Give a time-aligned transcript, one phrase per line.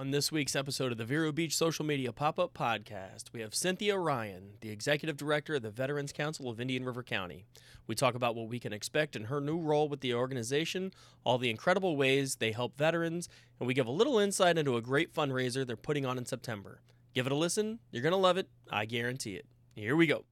[0.00, 3.54] On this week's episode of the Vero Beach Social Media Pop Up Podcast, we have
[3.54, 7.44] Cynthia Ryan, the Executive Director of the Veterans Council of Indian River County.
[7.86, 11.36] We talk about what we can expect in her new role with the organization, all
[11.36, 13.28] the incredible ways they help veterans,
[13.58, 16.80] and we give a little insight into a great fundraiser they're putting on in September.
[17.12, 17.80] Give it a listen.
[17.90, 18.48] You're going to love it.
[18.70, 19.44] I guarantee it.
[19.74, 20.24] Here we go.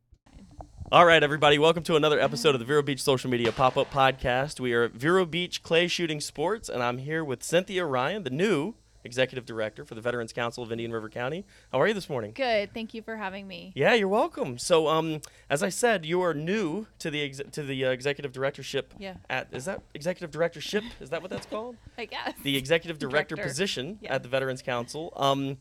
[0.91, 3.93] All right, everybody, welcome to another episode of the Vero Beach Social Media Pop Up
[3.93, 4.61] Podcast.
[4.61, 8.31] We are at Vero Beach Clay Shooting Sports, and I'm here with Cynthia Ryan, the
[8.31, 11.45] new Executive Director for the Veterans Council of Indian River County.
[11.73, 12.33] How are you this morning?
[12.35, 12.75] Good.
[12.75, 13.73] Thank you for having me.
[13.75, 14.59] Yeah, you're welcome.
[14.59, 18.33] So, um, as I said, you are new to the ex- to the uh, executive
[18.33, 18.93] directorship.
[18.99, 19.15] Yeah.
[19.31, 20.85] At is that executive directorship?
[21.01, 21.77] Is that what that's called?
[21.99, 22.35] I guess.
[22.43, 23.49] The executive director, Director.
[23.51, 24.15] position Yeah.
[24.15, 25.13] at the Veterans Council.
[25.17, 25.59] Um,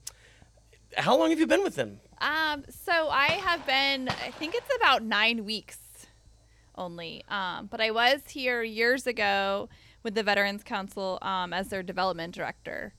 [0.95, 2.00] how long have you been with them?
[2.20, 5.78] Um, so I have been, I think it's about nine weeks
[6.76, 7.23] only.
[7.30, 9.70] Um, but I was here years ago
[10.04, 12.94] with the Veterans Council um, as their development director.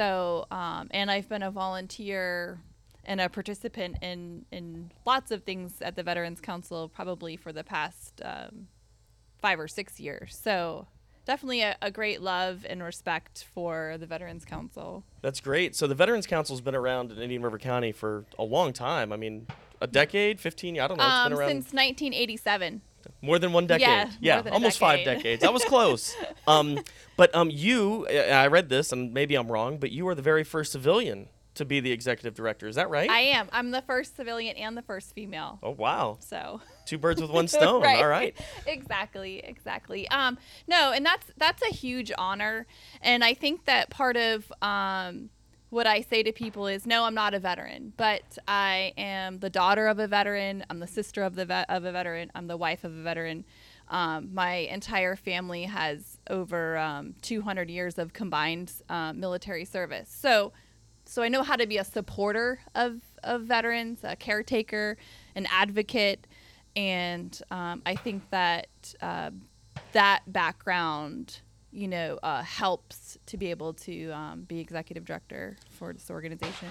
[0.00, 2.58] So, um, and I've been a volunteer
[3.04, 7.62] and a participant in, in lots of things at the Veterans Council probably for the
[7.62, 8.68] past um,
[9.42, 10.34] five or six years.
[10.42, 10.86] So,
[11.26, 15.04] definitely a, a great love and respect for the Veterans Council.
[15.20, 15.76] That's great.
[15.76, 19.12] So the Veterans Council's been around in Indian River County for a long time.
[19.12, 19.48] I mean,
[19.82, 21.04] a decade, 15, I don't know.
[21.04, 22.80] It's Um, been around since 1987.
[23.22, 24.10] More than one decade.
[24.20, 25.44] Yeah, a almost five decades.
[25.44, 26.14] I was close.
[26.46, 26.80] um,
[27.16, 30.22] but um, you, I I read this, and maybe I'm wrong, but you are the
[30.22, 32.68] very first civilian to be the executive director.
[32.68, 33.10] Is that right?
[33.10, 33.48] I am.
[33.52, 35.58] I'm the first civilian and the first female.
[35.62, 37.82] oh wow, So two birds with one stone.
[37.82, 37.98] Right.
[37.98, 38.34] All right.
[38.66, 40.08] exactly, exactly.
[40.08, 42.66] Um, no, and that's that's a huge honor,
[43.02, 45.30] and I think that part of um,
[45.70, 49.50] what I say to people is, no, I'm not a veteran, but I am the
[49.50, 50.64] daughter of a veteran.
[50.68, 52.30] I'm the sister of the vet- of a veteran.
[52.34, 53.44] I'm the wife of a veteran.
[53.88, 60.10] Um, my entire family has over um, 200 years of combined uh, military service.
[60.12, 60.52] So,
[61.04, 64.96] so I know how to be a supporter of, of veterans, a caretaker,
[65.34, 66.26] an advocate,
[66.76, 68.68] and um, I think that
[69.02, 69.30] uh,
[69.92, 71.40] that background,
[71.72, 76.68] you know, uh, helps to be able to um, be executive director for this organization.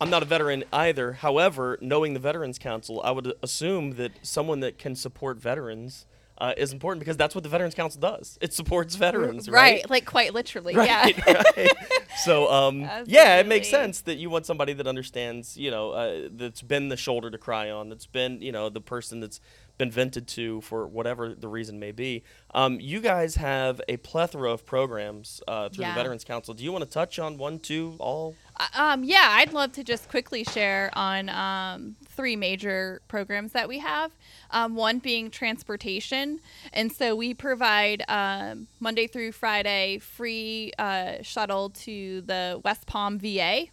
[0.00, 1.14] I'm not a veteran either.
[1.14, 6.06] However, knowing the Veterans Council, I would assume that someone that can support veterans
[6.38, 8.38] uh, is important because that's what the Veterans Council does.
[8.40, 9.80] It supports veterans, right?
[9.80, 9.90] right?
[9.90, 11.42] like quite literally, Right, yeah.
[11.56, 11.72] right.
[12.18, 16.28] So, um, yeah, it makes sense that you want somebody that understands, you know, uh,
[16.30, 19.40] that's been the shoulder to cry on, that's been, you know, the person that's
[19.78, 22.22] been vented to for whatever the reason may be.
[22.54, 25.92] Um, you guys have a plethora of programs uh, through Yeah.
[25.92, 26.54] the Veterans Council.
[26.54, 28.34] Do you want to touch on one, two, all?
[28.58, 33.68] Uh, Um, yeah, I'd love to just quickly share on um, three major programs that
[33.68, 34.12] we have.
[34.50, 36.40] Um, one being transportation,
[36.72, 43.18] and so we provide um, Monday through Friday free uh, shuttle to the West Palm
[43.18, 43.66] VA.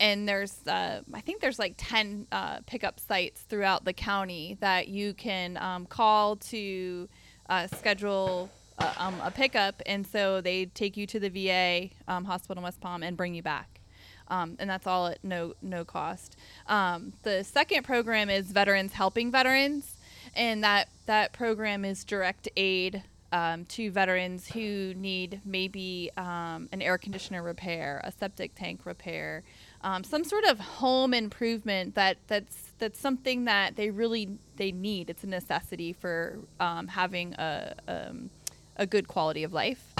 [0.00, 4.88] And there's, uh, I think there's like 10 uh, pickup sites throughout the county that
[4.88, 7.08] you can um, call to
[7.48, 9.80] uh, schedule uh, um, a pickup.
[9.86, 13.42] And so they take you to the VA hospital in West Palm and bring you
[13.42, 13.81] back.
[14.28, 16.36] Um, and that's all at no no cost.
[16.66, 19.94] Um, the second program is Veterans Helping Veterans,
[20.34, 23.02] and that that program is direct aid
[23.32, 29.42] um, to veterans who need maybe um, an air conditioner repair, a septic tank repair,
[29.80, 35.08] um, some sort of home improvement that that's that's something that they really they need.
[35.10, 38.30] It's a necessity for um, having a um,
[38.76, 39.91] a good quality of life.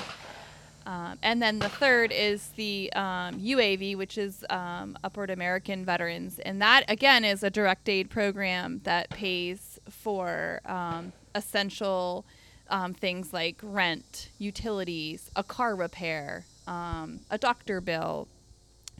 [0.86, 6.38] Um, and then the third is the um, UAV, which is um, Upward American Veterans.
[6.40, 12.24] And that, again, is a direct aid program that pays for um, essential
[12.68, 18.28] um, things like rent, utilities, a car repair, um, a doctor bill,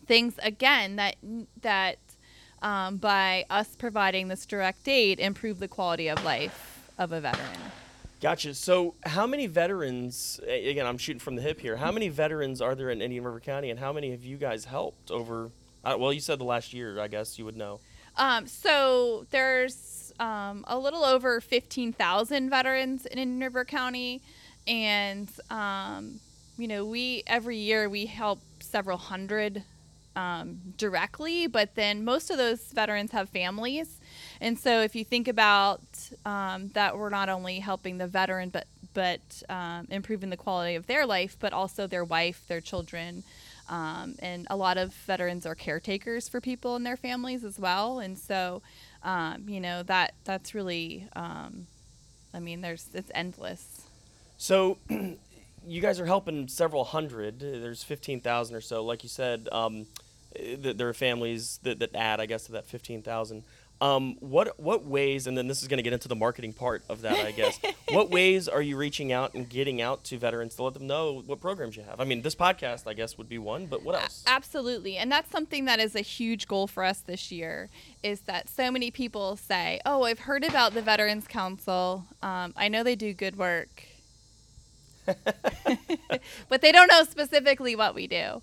[0.07, 1.17] things, again, that,
[1.63, 1.99] that
[2.61, 7.73] by us providing this direct aid, improve the quality of life of a veteran.
[8.23, 8.55] Gotcha.
[8.55, 10.39] So, how many veterans?
[10.47, 11.77] Again, I'm shooting from the hip here.
[11.77, 14.65] How many veterans are there in Indian River County, and how many have you guys
[14.65, 15.51] helped over?
[15.85, 17.01] Uh, well, you said the last year.
[17.01, 17.81] I guess you would know.
[18.17, 24.23] Um, so there's um, a little over 15,000 veterans in Indian River County,
[24.69, 26.21] and um,
[26.57, 29.65] you know we every year we help several hundred
[30.17, 34.01] um, directly, but then most of those veterans have families,
[34.41, 35.81] and so if you think about
[36.25, 40.87] um, that, we're not only helping the veteran, but but um, improving the quality of
[40.87, 43.25] their life, but also their wife, their children.
[43.69, 48.01] Um, and a lot of veterans are caretakers for people and their families as well.
[48.01, 48.61] And so,
[49.03, 51.67] um, you know, that that's really, um,
[52.35, 53.83] I mean, there's it's endless.
[54.37, 54.79] So,
[55.67, 57.41] you guys are helping several hundred.
[57.41, 58.85] There's 15,000 or so.
[58.85, 59.87] Like you said, um,
[60.35, 63.45] th- there are families that, that add, I guess, to that 15,000.
[63.83, 66.85] Um, what what ways, and then this is going to get into the marketing part
[66.89, 67.59] of that, I guess.
[67.89, 71.21] what ways are you reaching out and getting out to veterans to let them know
[71.27, 72.01] what programs you have?
[72.01, 74.23] I mean, this podcast, I guess, would be one, but what else?
[74.25, 77.71] Absolutely, and that's something that is a huge goal for us this year.
[78.05, 82.05] Is that so many people say, "Oh, I've heard about the Veterans Council.
[82.23, 83.83] Um, I know they do good work."
[86.49, 88.43] but they don't know specifically what we do.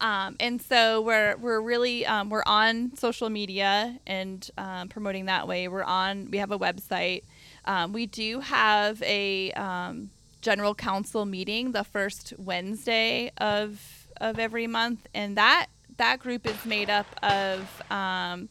[0.00, 5.48] Um, and so we're we're really um, we're on social media and um, promoting that
[5.48, 5.68] way.
[5.68, 7.24] We're on we have a website.
[7.64, 10.10] Um, we do have a um,
[10.40, 15.66] general council meeting the first Wednesday of of every month, and that
[15.96, 18.48] that group is made up of um,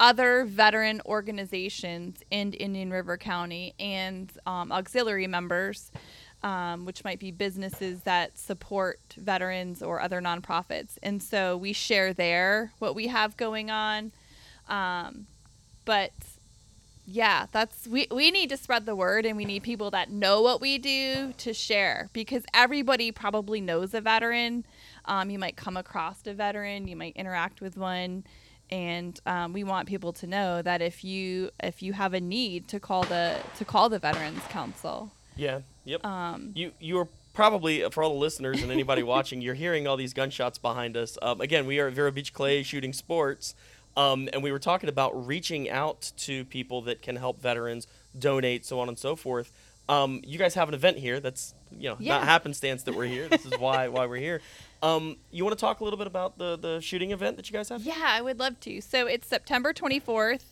[0.00, 5.92] other veteran organizations in Indian River County and auxiliary members
[6.44, 10.98] um, which might be businesses that support veterans or other nonprofits.
[11.02, 14.12] And so we share there what we have going on.
[14.68, 15.26] Um,
[15.86, 16.12] but
[17.06, 20.42] yeah, that's we, we need to spread the word and we need people that know
[20.42, 24.66] what we do to share because everybody probably knows a veteran.
[25.06, 28.24] Um, you might come across a veteran, you might interact with one
[28.70, 32.66] and um, we want people to know that if you if you have a need
[32.68, 36.04] to call the to call the veterans council yeah Yep.
[36.04, 39.96] Um, you you are probably for all the listeners and anybody watching, you're hearing all
[39.96, 41.18] these gunshots behind us.
[41.20, 43.54] Um, again, we are at Vero Beach Clay Shooting Sports,
[43.96, 47.86] um, and we were talking about reaching out to people that can help veterans
[48.18, 49.52] donate, so on and so forth.
[49.88, 51.20] Um, you guys have an event here.
[51.20, 52.14] That's you know yeah.
[52.18, 53.28] not happenstance that we're here.
[53.28, 54.40] This is why why we're here.
[54.82, 57.52] Um, you want to talk a little bit about the the shooting event that you
[57.52, 57.82] guys have?
[57.82, 58.80] Yeah, I would love to.
[58.80, 60.44] So it's September 24th,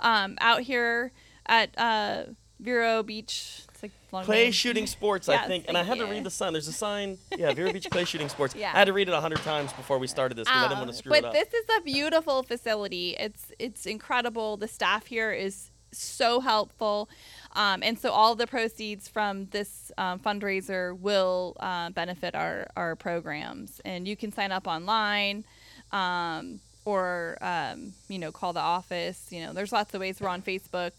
[0.00, 1.12] um, out here
[1.46, 2.24] at uh,
[2.60, 3.62] Vero Beach
[4.12, 4.52] Long clay name.
[4.52, 5.64] shooting sports, yes, I think.
[5.68, 6.52] And I had to read the sign.
[6.52, 7.18] There's a sign.
[7.36, 8.54] Yeah, Vero Beach Clay Shooting Sports.
[8.54, 8.72] Yeah.
[8.74, 10.78] I had to read it a hundred times before we started this because I didn't
[10.80, 11.32] want to screw it up.
[11.32, 13.16] But this is a beautiful facility.
[13.18, 14.56] It's it's incredible.
[14.56, 17.08] The staff here is so helpful.
[17.54, 22.96] Um, and so all the proceeds from this um, fundraiser will uh, benefit our, our
[22.96, 23.80] programs.
[23.84, 25.44] And you can sign up online
[25.92, 29.28] um, or, um, you know, call the office.
[29.30, 30.20] You know, there's lots of ways.
[30.20, 30.92] We're on Facebook.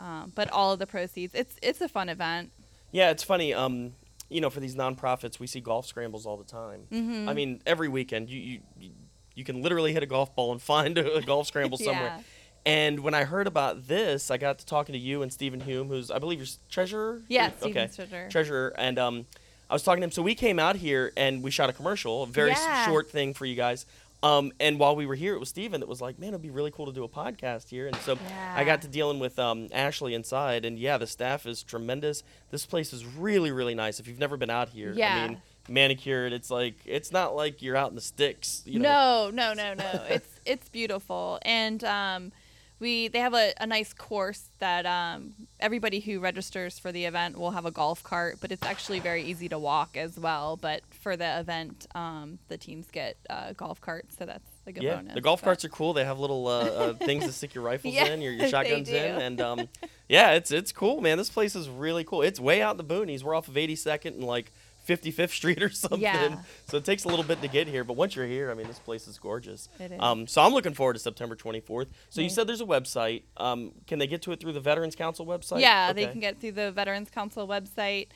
[0.00, 2.50] Um, but all of the proceeds, it's it's a fun event.
[2.90, 3.52] Yeah, it's funny.
[3.52, 3.92] Um,
[4.28, 6.82] you know, for these nonprofits, we see golf scrambles all the time.
[6.90, 7.28] Mm-hmm.
[7.28, 8.90] I mean, every weekend you, you
[9.34, 12.16] you can literally hit a golf ball and find a golf scramble somewhere.
[12.16, 12.22] yeah.
[12.66, 15.88] And when I heard about this, I got to talking to you and Stephen Hume,
[15.88, 17.22] who's I believe your treasurer.
[17.28, 17.88] Yeah, okay.
[17.94, 18.28] treasurer.
[18.30, 19.26] Treasurer, and um,
[19.68, 20.10] I was talking to him.
[20.10, 22.86] So we came out here and we shot a commercial, a very yeah.
[22.86, 23.86] short thing for you guys.
[24.22, 26.50] Um, and while we were here, it was Steven that was like, man, it'd be
[26.50, 27.86] really cool to do a podcast here.
[27.86, 28.54] And so yeah.
[28.54, 30.64] I got to dealing with um, Ashley inside.
[30.64, 32.22] And yeah, the staff is tremendous.
[32.50, 33.98] This place is really, really nice.
[33.98, 35.14] If you've never been out here, yeah.
[35.14, 36.32] I mean, manicured.
[36.32, 38.62] It's like, it's not like you're out in the sticks.
[38.66, 39.30] You know?
[39.32, 40.04] No, no, no, no.
[40.10, 41.38] it's, it's beautiful.
[41.42, 42.32] And, um,
[42.80, 47.38] we they have a, a nice course that um, everybody who registers for the event
[47.38, 50.56] will have a golf cart, but it's actually very easy to walk as well.
[50.56, 54.82] But for the event, um, the teams get uh, golf carts, so that's a good
[54.82, 55.14] yeah, bonus.
[55.14, 55.44] the golf but.
[55.44, 55.92] carts are cool.
[55.92, 58.88] They have little uh, uh, things to stick your rifles yeah, in, your, your shotguns
[58.88, 59.68] in, and um,
[60.08, 61.18] yeah, it's it's cool, man.
[61.18, 62.22] This place is really cool.
[62.22, 63.22] It's way out in the boonies.
[63.22, 64.52] We're off of 82nd and like
[64.86, 66.00] 55th Street or something.
[66.00, 66.38] Yeah.
[66.66, 68.66] So it takes a little bit to get here, but once you're here, I mean,
[68.66, 69.68] this place is gorgeous.
[69.78, 70.00] It is.
[70.00, 71.88] Um, so I'm looking forward to September 24th.
[72.08, 73.22] So you said there's a website.
[73.36, 75.60] Um, can they get to it through the Veterans Council website?
[75.60, 76.04] Yeah, okay.
[76.04, 78.08] they can get through the Veterans Council website.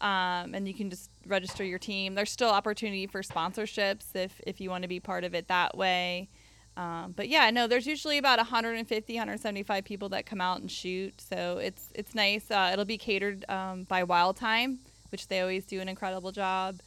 [0.00, 2.16] Um, and you can just register your team.
[2.16, 5.76] There's still opportunity for sponsorships if, if you want to be part of it that
[5.76, 6.28] way.
[6.76, 11.20] Um, but yeah, no, there's usually about 150, 175 people that come out and shoot.
[11.20, 12.50] So it's it's nice.
[12.50, 14.80] Uh, it'll be catered um, by Wild Thyme
[15.12, 16.80] which they always do an incredible job.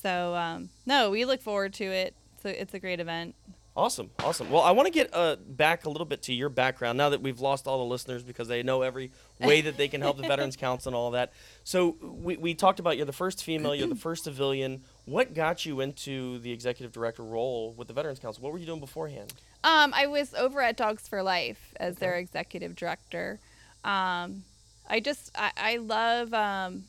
[0.00, 2.14] So um, no, we look forward to it.
[2.42, 3.34] So it's a great event.
[3.76, 4.50] Awesome, awesome.
[4.50, 7.20] Well, I want to get uh, back a little bit to your background now that
[7.20, 10.22] we've lost all the listeners because they know every way that they can help the
[10.26, 11.34] Veterans Council and all that.
[11.62, 14.80] So we, we talked about you're the first female, you're the first civilian.
[15.04, 18.42] What got you into the executive director role with the Veterans Council?
[18.42, 19.34] What were you doing beforehand?
[19.62, 22.06] Um, I was over at Dogs for Life as okay.
[22.06, 23.40] their executive director.
[23.84, 24.44] Um,
[24.88, 26.84] I just I, I love um,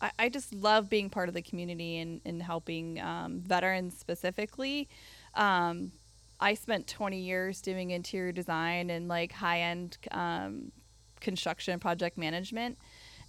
[0.00, 4.88] I, I just love being part of the community and, and helping um, veterans specifically.
[5.34, 5.92] Um,
[6.40, 10.72] I spent 20 years doing interior design and like high end um,
[11.20, 12.78] construction project management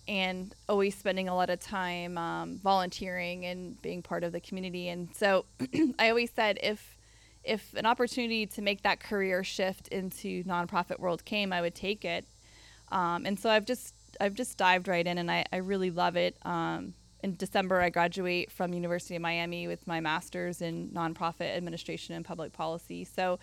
[0.07, 4.89] and always spending a lot of time um, volunteering and being part of the community.
[4.89, 5.45] And so
[5.99, 6.95] I always said if
[7.43, 12.03] if an opportunity to make that career shift into nonprofit world came, I would take
[12.03, 12.25] it.
[12.91, 16.15] Um, and so I've just I've just dived right in, and I, I really love
[16.15, 16.37] it.
[16.43, 16.93] Um,
[17.23, 22.23] in December, I graduate from University of Miami with my master's in nonprofit administration and
[22.23, 23.03] public policy.
[23.05, 23.39] So,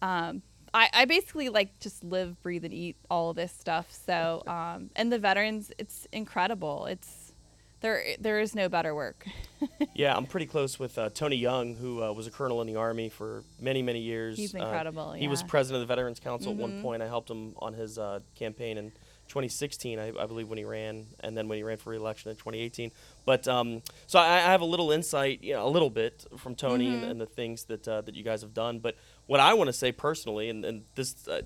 [0.00, 0.42] um,
[0.74, 3.92] I, I basically like just live, breathe, and eat all of this stuff.
[3.92, 6.86] So, um, and the veterans, it's incredible.
[6.86, 7.32] It's
[7.80, 8.02] there.
[8.20, 9.26] There is no better work.
[9.94, 12.76] yeah, I'm pretty close with uh, Tony Young, who uh, was a colonel in the
[12.76, 14.36] army for many, many years.
[14.36, 15.12] He's Uh, incredible.
[15.12, 16.82] He was president of the Veterans Council at one Mhm.
[16.82, 17.02] point.
[17.02, 18.92] I helped him on his uh, campaign in
[19.28, 22.36] 2016, I, I believe, when he ran, and then when he ran for re-election in
[22.36, 22.90] 2018.
[23.24, 26.54] But um, so I, I have a little insight, you know, a little bit from
[26.54, 27.10] Tony and, Mhm.
[27.10, 28.78] and the things that uh, that you guys have done.
[28.78, 31.26] But what I want to say personally, and, and this.
[31.28, 31.42] Uh,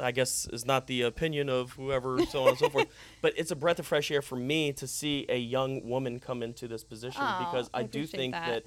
[0.00, 2.88] I guess is not the opinion of whoever, so on and so forth.
[3.20, 6.42] But it's a breath of fresh air for me to see a young woman come
[6.42, 8.64] into this position because I I, do think that.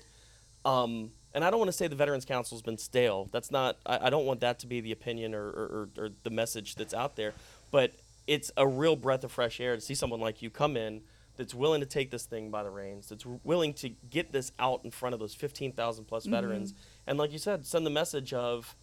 [0.63, 3.27] that um, and I don't want to say the Veterans Council's been stale.
[3.31, 3.77] That's not.
[3.88, 6.93] I, I don't want that to be the opinion or, or, or the message that's
[6.93, 7.34] out there.
[7.72, 7.93] But
[8.27, 11.01] it's a real breath of fresh air to see someone like you come in
[11.38, 14.82] that's willing to take this thing by the reins, that's willing to get this out
[14.86, 16.74] in front of those 15,000 plus veterans,
[17.05, 18.75] and like you said, send the message of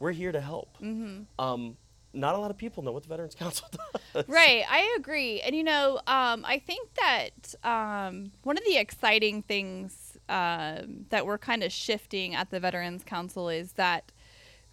[0.00, 0.76] we're here to help.
[0.78, 1.76] hmm Um,
[2.12, 3.68] not a lot of people know what the Veterans Council
[4.12, 4.24] does.
[4.26, 5.40] Right, I agree.
[5.42, 11.24] And you know, um, I think that um, one of the exciting things um, that
[11.26, 14.10] we're kind of shifting at the Veterans Council is that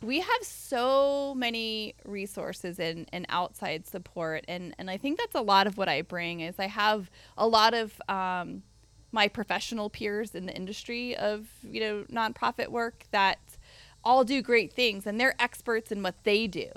[0.02, 5.42] we have so many resources and, and outside support and, and I think that's a
[5.42, 8.64] lot of what I bring is I have a lot of um,
[9.12, 13.40] my professional peers in the industry of you know nonprofit work that
[14.04, 16.70] all do great things and they're experts in what they do.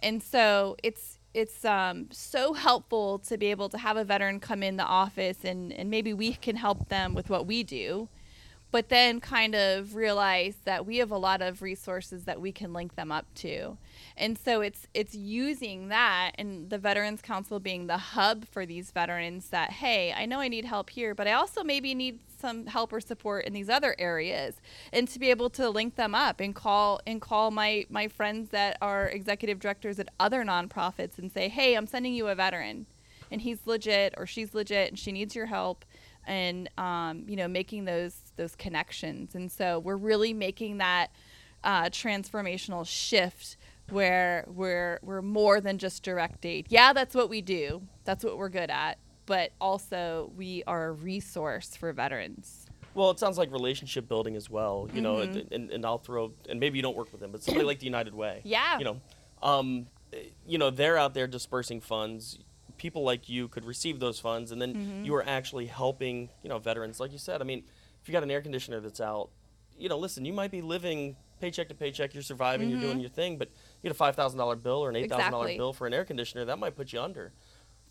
[0.00, 4.62] And so it's it's um, so helpful to be able to have a veteran come
[4.62, 8.08] in the office and, and maybe we can help them with what we do
[8.72, 12.72] but then kind of realize that we have a lot of resources that we can
[12.72, 13.76] link them up to.
[14.16, 18.90] And so it's it's using that and the veterans council being the hub for these
[18.90, 22.66] veterans that hey i know i need help here but i also maybe need some
[22.66, 24.56] help or support in these other areas.
[24.92, 28.50] And to be able to link them up and call and call my my friends
[28.50, 32.86] that are executive directors at other nonprofits and say hey i'm sending you a veteran
[33.30, 35.84] and he's legit or she's legit and she needs your help.
[36.24, 41.08] And um, you know making those those connections and so we're really making that
[41.64, 43.56] uh, transformational shift
[43.90, 48.36] where we're we're more than just direct aid yeah that's what we do that's what
[48.38, 53.50] we're good at but also we are a resource for veterans Well, it sounds like
[53.52, 54.86] relationship building as well.
[54.92, 55.22] You know, Mhm.
[55.22, 57.78] and, and, and I'll throw, and maybe you don't work with them, but somebody like
[57.78, 58.42] the United Way.
[58.44, 58.76] Yeah.
[58.78, 59.00] You know,
[59.42, 59.86] um,
[60.46, 62.38] you know, they're out there dispersing funds.
[62.76, 65.06] People like you could receive those funds, and then Mhm.
[65.06, 67.00] you are actually helping, you know, veterans.
[67.00, 67.62] Like you said, I mean,
[68.02, 69.30] if you got an air conditioner that's out,
[69.78, 73.02] you know, listen, you might be living paycheck to paycheck, you're surviving, you're doing Mhm.
[73.02, 75.46] your thing, but you get a five thousand dollar bill or an eight thousand dollar
[75.46, 75.58] Exactly.
[75.58, 77.32] bill for an air conditioner, that might put you under.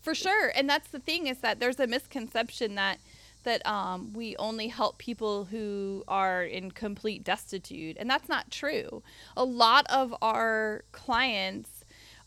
[0.00, 2.98] For sure, and that's the thing is that there's a misconception that
[3.44, 9.02] that um, we only help people who are in complete destitute, and that's not true.
[9.36, 11.84] A lot of our clients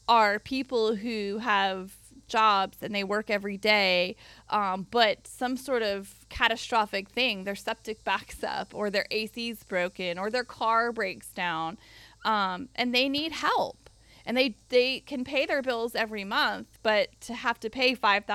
[0.10, 1.94] are people who have
[2.28, 4.16] jobs and they work every day,
[4.50, 10.18] um, but some sort of catastrophic thing, their septic backs up, or their AC's broken,
[10.18, 11.78] or their car breaks down,
[12.24, 13.90] um, and they need help.
[14.28, 18.26] And they they can pay their bills every month but to have to pay $5000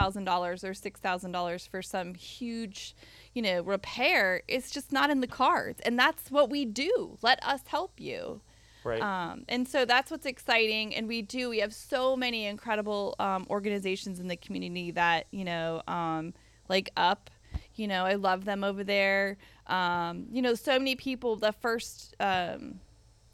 [0.63, 2.95] or $6000 for some huge
[3.35, 5.81] you know repair is just not in the cards.
[5.81, 7.19] And that's what we do.
[7.23, 8.41] Let us help you
[8.85, 9.03] Right.
[9.03, 13.47] um, and so that's what's exciting and we do we have so many incredible um,
[13.51, 16.33] organizations in the community that you know um,
[16.69, 17.31] like up
[17.75, 22.15] you know i love them over there um, you know so many people the first
[22.21, 22.81] um,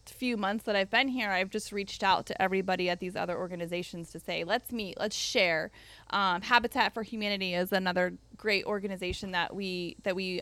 [0.04, 3.36] few months that I've been here, I've just reached out to everybody at these other
[3.36, 5.72] organizations to say, let's meet, let's share.
[6.10, 10.40] Um, Habitat for Humanity is another great organization that we that we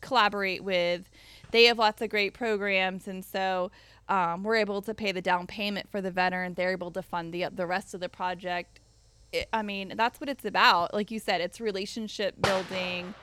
[0.00, 1.10] collaborate with.
[1.50, 3.70] They have lots of great programs, and so
[4.08, 6.54] um, we're able to pay the down payment for the veteran.
[6.54, 8.80] They're able to fund the the rest of the project.
[9.32, 10.94] It, I mean, that's what it's about.
[10.94, 13.14] Like you said, it's relationship building.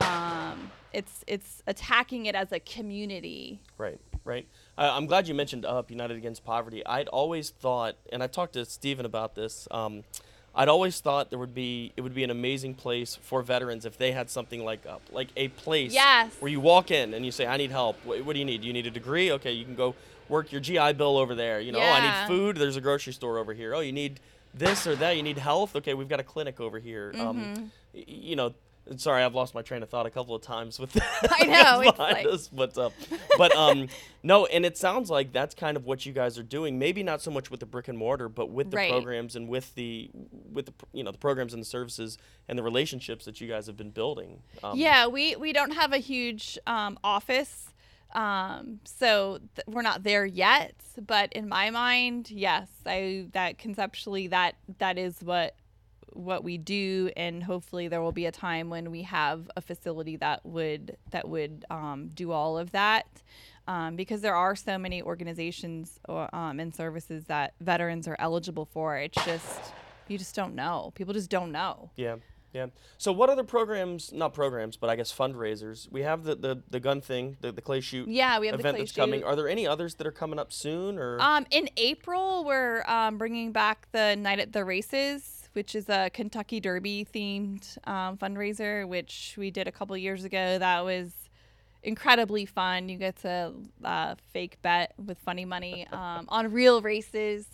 [0.00, 3.60] Um, it's it's attacking it as a community.
[3.78, 4.48] Right, right.
[4.76, 6.84] Uh, I'm glad you mentioned UP, United Against Poverty.
[6.84, 9.68] I'd always thought, and I talked to Stephen about this.
[9.70, 10.02] Um,
[10.54, 13.96] I'd always thought there would be it would be an amazing place for veterans if
[13.96, 16.30] they had something like UP, like a place Yes.
[16.40, 17.96] where you walk in and you say, "I need help.
[18.04, 18.60] What, what do you need?
[18.60, 19.32] Do you need a degree?
[19.32, 19.94] Okay, you can go
[20.28, 21.58] work your GI Bill over there.
[21.60, 22.56] You know, oh, I need food.
[22.56, 23.74] There's a grocery store over here.
[23.74, 24.20] Oh, you need
[24.54, 25.16] this or that.
[25.16, 25.74] You need health.
[25.76, 27.12] Okay, we've got a clinic over here.
[27.18, 27.62] Um, Mm-hmm.
[27.94, 28.52] y- you know,
[28.96, 31.28] sorry, I've lost my train of thought a couple of times with that.
[31.30, 32.90] I know, behind like- us, but uh,
[33.38, 33.88] but um,
[34.22, 36.78] no, and it sounds like that's kind of what you guys are doing.
[36.78, 38.90] Maybe not so much with the brick and mortar, but with the Right.
[38.90, 40.10] programs and with the
[40.52, 43.66] with the you know the programs and the services and the relationships that you guys
[43.66, 44.42] have been building.
[44.64, 47.70] Um, yeah, we we don't have a huge um, office,
[48.14, 50.74] um, so th- we're not there yet.
[51.06, 55.54] But in my mind, yes, I that conceptually that that is what
[56.14, 60.16] what we do, and hopefully there will be a time when we have a facility
[60.16, 63.06] that would that would um, do all of that.
[63.68, 68.64] Um, because there are so many organizations or, um, and services that veterans are eligible
[68.64, 68.96] for.
[68.96, 69.60] It's just
[70.08, 70.92] you just don't know.
[70.94, 71.90] People just don't know.
[71.96, 72.16] Yeah.
[72.52, 72.66] Yeah.
[72.98, 75.90] So what other programs, not programs, but I guess fundraisers?
[75.90, 78.60] We have the the, the gun thing, the, the clay shoot Yeah, we have the
[78.60, 79.20] event clay that's coming.
[79.20, 79.26] shoot.
[79.26, 83.16] Are there any others that are coming up soon or Um, in April, we're um,
[83.16, 88.86] bringing back the Night at the Races, which is a Kentucky Derby themed um, fundraiser,
[88.86, 90.58] which we did a couple years ago.
[90.58, 91.12] That was
[91.82, 92.88] incredibly fun.
[92.88, 93.52] You get to
[93.84, 97.46] uh, fake bet with funny money um, on real races,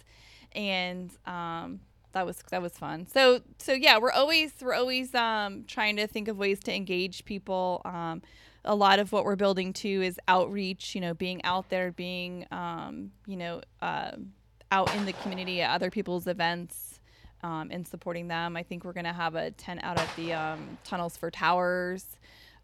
[0.52, 1.80] and um,
[2.12, 3.06] that was that was fun.
[3.06, 7.24] So so yeah, we're always we're always um, trying to think of ways to engage
[7.24, 7.82] people.
[7.84, 8.22] Um,
[8.64, 10.94] a lot of what we're building too is outreach.
[10.94, 14.12] You know, being out there, being um, you know uh,
[14.70, 16.87] out in the community at other people's events.
[17.42, 18.56] Um, and supporting them.
[18.56, 22.04] I think we're going to have a tent out at the um, Tunnels for Towers.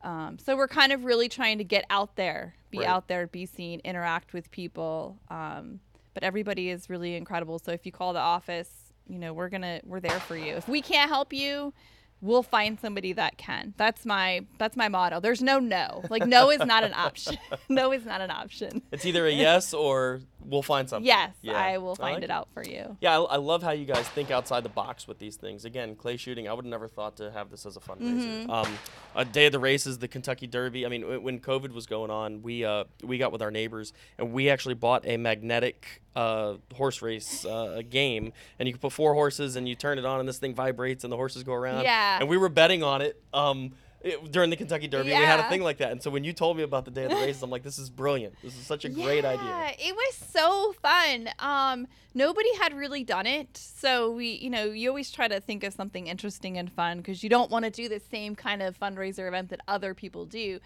[0.03, 2.89] Um, so we're kind of really trying to get out there, be Right.
[2.89, 5.17] out there, be seen, interact with people.
[5.31, 5.79] Um,
[6.13, 7.59] but everybody is really incredible.
[7.61, 8.69] So if you call the office,
[9.09, 10.55] you know we're gonna we're there for you.
[10.55, 11.73] If we can't help you,
[12.21, 13.75] we'll find somebody that can.
[13.77, 15.21] That's my that's my motto.
[15.21, 16.03] There's no no.
[16.11, 17.37] Like no is not an option.
[17.69, 18.83] no is not an option.
[18.93, 21.07] it's either a yes or we'll find something.
[21.07, 21.55] Yes, Yeah.
[21.55, 22.97] I will find like it out for you.
[23.01, 25.65] Yeah, I, I love how you guys think outside the box with these things.
[25.65, 26.49] Again, clay shooting.
[26.49, 28.45] I would have never thought to have this as a fundraiser.
[28.47, 28.51] Mm-hmm.
[28.51, 28.69] Um,
[29.15, 30.85] a day of the races, the Kentucky Derby.
[30.85, 33.93] I mean, w- when COVID was going on, we uh, we got with our neighbors
[34.19, 38.93] and we actually bought a magnetic uh, horse race uh, game, and you can put
[38.93, 41.53] four horses and you turn it on, and this thing vibrates, and the horses go
[41.55, 41.83] around.
[41.83, 42.19] Yeah.
[42.21, 43.21] And we were betting on it.
[43.33, 43.73] Um,
[44.05, 46.33] it, during the Kentucky Derby, we had a thing like that, and so when you
[46.33, 48.35] told me about the day of the races, I'm like, "This is brilliant!
[48.43, 51.29] This is such a great idea." It was so fun.
[51.39, 55.65] Um, nobody had really done it, so we, you know, you always try to think
[55.65, 58.79] of something interesting and fun because you don't want to do the same kind of
[58.79, 60.61] fundraiser event that other people do.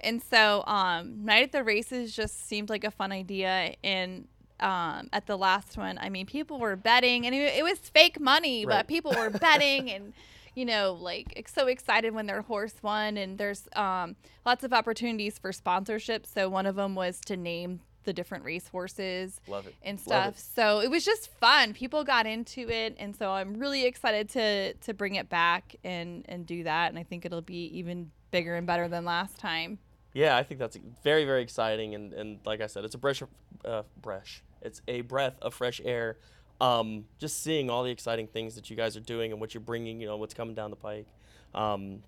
[0.00, 4.28] And so, um, night at the races just seemed like a fun idea, and
[4.60, 8.20] um, at the last one, I mean, people were betting, and it, it was fake
[8.20, 8.78] money, Right.
[8.78, 10.12] but people were betting and.
[10.54, 15.38] You know, like so excited when their horse won, and there's um, lots of opportunities
[15.38, 16.26] for sponsorship.
[16.26, 19.74] So one of them was to name the different race horses Love it.
[19.82, 20.38] and stuff.
[20.38, 21.72] So it was just fun.
[21.72, 26.24] People got into it, and so I'm really excited to to bring it back and
[26.28, 26.90] and do that.
[26.90, 29.78] And I think it'll be even bigger and better than last time.
[30.12, 33.22] Yeah, I think that's very, very exciting, and, and like I said, it's a breath,
[33.22, 33.28] of-
[33.64, 34.42] uh, breath.
[34.62, 36.18] It's a breath of fresh air.
[36.60, 39.60] Um, just seeing all the exciting things that you guys are doing and what you're
[39.60, 41.06] bringing, you know, what's coming down the pike.
[41.54, 42.02] Um,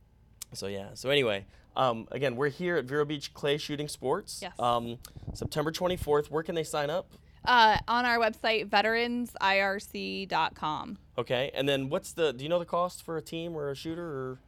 [0.53, 0.89] so yeah.
[0.95, 4.41] So anyway, um, again, we're here at Vero Beach Clay Shooting Sports.
[4.43, 4.59] Yes.
[4.59, 4.99] Um,
[5.35, 6.31] September 24th.
[6.31, 7.13] Where can they sign up?
[7.45, 10.99] Uh, on our website, veteransirc.com.
[11.19, 11.51] Okay.
[11.55, 12.33] And then what's the?
[12.33, 14.05] Do you know the cost for a team or a shooter?
[14.05, 14.39] Or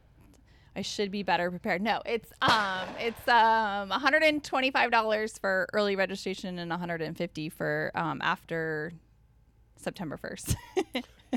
[0.75, 1.81] I should be better prepared.
[1.81, 8.93] No, it's um it's um $125 for early registration and 150 for um after
[9.81, 10.55] September 1st.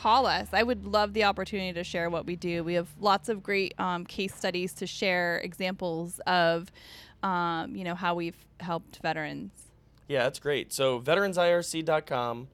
[0.00, 0.48] call us.
[0.52, 2.64] I would love the opportunity to share what we do.
[2.64, 6.72] We have lots of great um, case studies to share, examples of,
[7.22, 9.52] um, you know, how we've helped veterans.
[10.08, 10.72] yeah, that's great.
[10.72, 12.48] So veteransirc.com,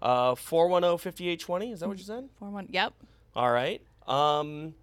[0.00, 1.72] uh, 410-5820.
[1.72, 2.28] Is that what you said?
[2.38, 2.68] Four one.
[2.70, 2.92] Yep.
[3.34, 3.80] All right.
[4.06, 4.74] Um,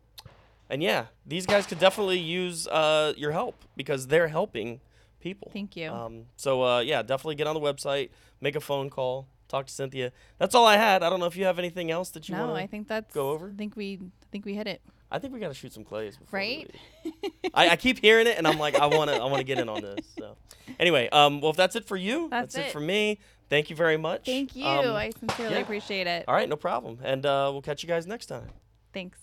[0.70, 4.82] and yeah, these guys could definitely use uh, your help because they're helping
[5.20, 5.50] people.
[5.54, 5.90] Thank you.
[5.90, 8.10] Um, so uh, yeah, definitely get on the website,
[8.42, 10.12] make a phone call, talk to Cynthia.
[10.38, 11.04] That's all I had.
[11.04, 13.14] I don't know if you have anything else that you no, want I think that's
[13.14, 13.52] go over?
[13.54, 14.82] I think we I think we hit it.
[15.12, 16.70] I think we got to shoot some clays before Right?
[17.54, 19.58] I, I keep hearing it, and I'm like, I want to, I want to get
[19.58, 20.06] in on this.
[20.18, 20.38] So,
[20.80, 22.68] anyway, um, well, if that's it for you, That's it.
[22.68, 22.72] it.
[22.72, 23.18] for me.
[23.50, 24.28] Thank you very much.
[24.28, 24.66] Thank you.
[24.66, 25.62] Um, I sincerely yeah.
[25.62, 26.26] appreciate it.
[26.28, 28.50] all right, no problem, and uh, we'll catch you guys next time.
[28.94, 29.18] Thanks.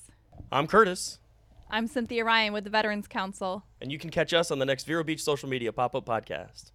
[0.51, 1.21] I'm Curtis,
[1.71, 3.65] I'm Cynthia Ryan with the Veterans Council.
[3.81, 6.73] and you can catch us on the next Vero Beach social media pop up podcast.